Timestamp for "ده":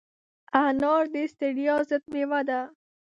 2.49-2.59